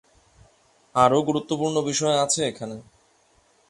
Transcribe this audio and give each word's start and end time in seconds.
আরো 0.95 1.17
গুরুত্বপূর্ণ 1.21 1.75
বিষয় 1.81 2.17
আছে 2.19 2.39
এখানে। 2.45 2.77